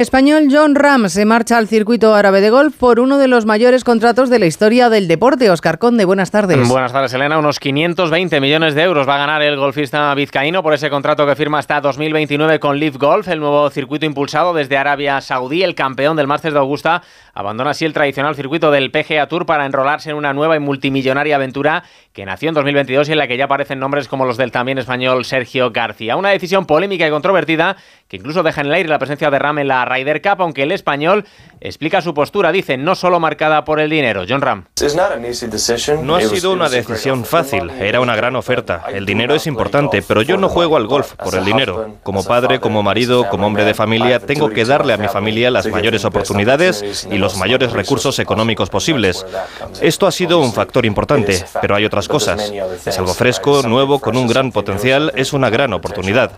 [0.00, 3.84] Español John Ram se marcha al circuito árabe de golf por uno de los mayores
[3.84, 5.50] contratos de la historia del deporte.
[5.50, 6.66] Oscar Conde, buenas tardes.
[6.70, 7.38] Buenas tardes, Elena.
[7.38, 11.36] Unos 520 millones de euros va a ganar el golfista vizcaíno por ese contrato que
[11.36, 15.62] firma hasta 2029 con Live Golf, el nuevo circuito impulsado desde Arabia Saudí.
[15.62, 17.02] El campeón del Masters de Augusta
[17.34, 21.36] abandona así el tradicional circuito del PGA Tour para enrolarse en una nueva y multimillonaria
[21.36, 24.50] aventura que nació en 2022 y en la que ya aparecen nombres como los del
[24.50, 26.16] también español Sergio García.
[26.16, 27.76] Una decisión polémica y controvertida
[28.08, 30.62] que incluso deja en el aire la presencia de Ram en la Ryder Cup, aunque
[30.62, 31.24] el español
[31.60, 34.24] explica su postura, dice, no solo marcada por el dinero.
[34.28, 34.64] John Ram.
[36.02, 38.84] No ha sido una decisión fácil, era una gran oferta.
[38.92, 41.96] El dinero es importante, pero yo no juego al golf por el dinero.
[42.02, 45.66] Como padre, como marido, como hombre de familia, tengo que darle a mi familia las
[45.66, 49.26] mayores oportunidades y los mayores recursos económicos posibles.
[49.80, 52.52] Esto ha sido un factor importante, pero hay otras cosas.
[52.86, 56.32] Es algo fresco, nuevo, con un gran potencial, es una gran oportunidad.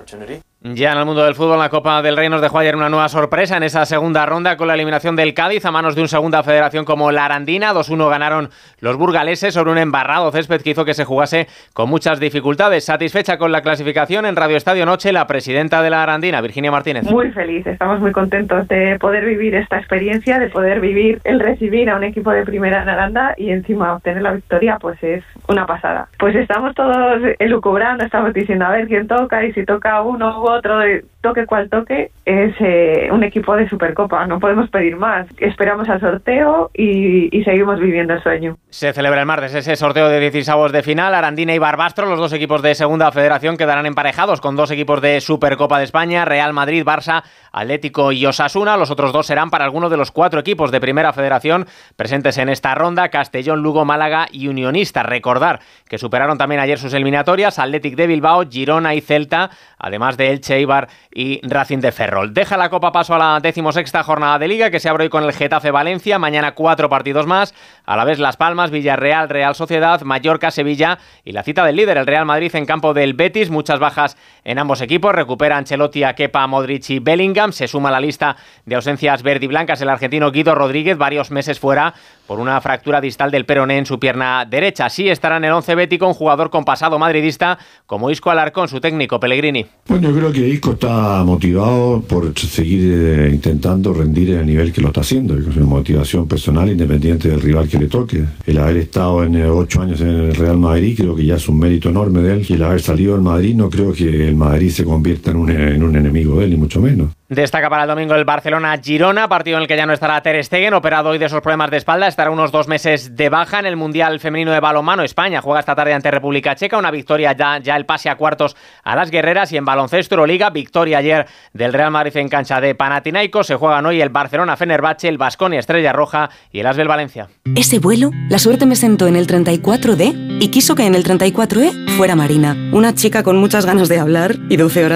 [0.64, 3.08] Ya en el mundo del fútbol, la Copa del Rey nos dejó ayer una nueva
[3.08, 6.44] sorpresa en esa segunda ronda con la eliminación del Cádiz a manos de un segunda
[6.44, 7.74] federación como la Arandina.
[7.74, 12.20] 2-1 ganaron los burgaleses sobre un embarrado césped que hizo que se jugase con muchas
[12.20, 12.84] dificultades.
[12.84, 17.10] Satisfecha con la clasificación en Radio Estadio Noche, la presidenta de la Arandina, Virginia Martínez.
[17.10, 21.90] Muy feliz, estamos muy contentos de poder vivir esta experiencia, de poder vivir el recibir
[21.90, 25.66] a un equipo de primera en Aranda y encima obtener la victoria, pues es una
[25.66, 26.06] pasada.
[26.20, 30.51] Pues estamos todos elucubrando, estamos diciendo a ver quién toca y si toca uno u
[30.52, 34.26] otro, de toque cual toque, es eh, un equipo de Supercopa.
[34.26, 35.26] No podemos pedir más.
[35.38, 38.56] Esperamos al sorteo y, y, seguimos viviendo el sueño.
[38.70, 41.14] Se celebra el martes ese sorteo de 16 de final.
[41.14, 45.20] Arandina y Barbastro, los dos equipos de Segunda Federación, quedarán emparejados con dos equipos de
[45.20, 48.76] Supercopa de España, Real Madrid, Barça, Atlético y Osasuna.
[48.76, 52.48] Los otros dos serán para alguno de los cuatro equipos de Primera Federación presentes en
[52.48, 55.02] esta ronda, Castellón, Lugo, Málaga y Unionista.
[55.02, 60.32] Recordar que superaron también ayer sus eliminatorias, Athletic de Bilbao, Girona y Celta, además de
[60.42, 62.34] Elche, Eibar y Racing de Ferrol.
[62.34, 65.22] Deja la Copa paso a la decimosexta jornada de Liga que se abre hoy con
[65.22, 66.18] el Getafe Valencia.
[66.18, 67.54] Mañana cuatro partidos más.
[67.84, 71.96] A la vez Las Palmas, Villarreal, Real Sociedad, Mallorca, Sevilla y la cita del líder,
[71.96, 73.50] el Real Madrid en campo del Betis.
[73.50, 75.14] Muchas bajas en ambos equipos.
[75.14, 77.52] Recupera Ancelotti a Kepa, Modric y Bellingham.
[77.52, 78.36] Se suma a la lista
[78.66, 81.94] de ausencias verde y blancas el argentino Guido Rodríguez, varios meses fuera
[82.32, 84.86] por una fractura distal del peroné en su pierna derecha.
[84.86, 88.80] Así estará en el 11 bético un jugador con pasado madridista como Isco Alarcón, su
[88.80, 89.66] técnico Pellegrini.
[89.86, 94.72] Bueno, yo creo que Isco está motivado por seguir eh, intentando rendir en el nivel
[94.72, 95.36] que lo está haciendo.
[95.36, 98.24] Es una motivación personal independiente del rival que le toque.
[98.46, 101.46] El haber estado en eh, ocho años en el Real Madrid creo que ya es
[101.50, 102.46] un mérito enorme de él.
[102.48, 105.50] Y el haber salido del Madrid no creo que el Madrid se convierta en un,
[105.50, 107.10] en un enemigo de él, ni mucho menos.
[107.32, 110.74] Destaca para el domingo el Barcelona-Girona, partido en el que ya no estará Ter Stegen,
[110.74, 113.74] operado hoy de esos problemas de espalda, estará unos dos meses de baja en el
[113.74, 115.02] Mundial Femenino de Balonmano.
[115.02, 118.54] España juega esta tarde ante República Checa, una victoria ya, ya el pase a cuartos
[118.84, 122.74] a las guerreras y en baloncesto Euroliga, victoria ayer del Real Madrid en cancha de
[122.74, 127.28] Panathinaikos, se juegan hoy el Barcelona-Fenerbahce, el Basconia Estrella Roja y el Asbel Valencia.
[127.56, 131.96] Ese vuelo, la suerte me sentó en el 34D y quiso que en el 34E
[131.96, 134.90] fuera Marina, una chica con muchas ganas de hablar y 12 horas